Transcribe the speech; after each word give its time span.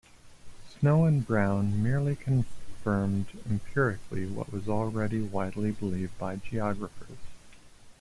Snow 0.79 1.05
and 1.05 1.23
Brown 1.27 1.83
merely 1.83 2.15
confirmed 2.15 3.27
empirically 3.47 4.25
what 4.25 4.51
was 4.51 4.67
already 4.67 5.21
widely 5.21 5.69
believed 5.69 6.17
by 6.17 6.37
geographers. 6.37 7.19